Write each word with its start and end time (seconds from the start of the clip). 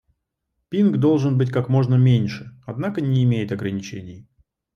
Пинг 0.69 0.97
должен 0.97 1.37
быть 1.37 1.51
как 1.51 1.69
можно 1.69 1.93
меньше, 1.93 2.59
однако 2.65 3.01
не 3.01 3.23
имеет 3.23 3.51
ограничений 3.51 4.27